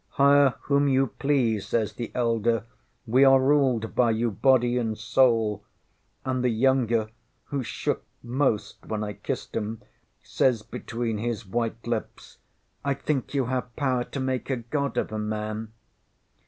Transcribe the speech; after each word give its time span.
ŌĆØ 0.13 0.15
ŌĆśŌĆ£Hire 0.15 0.53
whom 0.63 0.87
you 0.87 1.07
please, 1.19 1.65
ŌĆØ 1.67 1.69
says 1.71 1.93
the 1.93 2.11
elder; 2.15 2.63
ŌĆ£we 3.07 3.31
are 3.31 3.39
ruled 3.39 3.93
by 3.93 4.09
you, 4.09 4.31
body 4.31 4.75
and 4.79 4.95
soulŌĆØ; 4.95 5.61
and 6.25 6.43
the 6.43 6.49
younger, 6.49 7.09
who 7.43 7.61
shook 7.61 8.03
most 8.23 8.83
when 8.87 9.03
I 9.03 9.13
kissed 9.13 9.53
ŌĆśem, 9.53 9.81
says 10.23 10.63
between 10.63 11.19
his 11.19 11.45
white 11.45 11.85
lips, 11.85 12.39
ŌĆ£I 12.83 12.99
think 12.99 13.35
you 13.35 13.45
have 13.45 13.75
power 13.75 14.03
to 14.05 14.19
make 14.19 14.49
a 14.49 14.55
god 14.57 14.97
of 14.97 15.11
a 15.11 15.19
man. 15.19 15.71